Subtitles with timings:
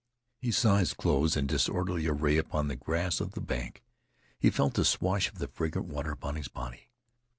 [0.39, 3.83] He saw his clothes in disorderly array upon the grass of the bank.
[4.39, 6.89] He felt the swash of the fragrant water upon his body.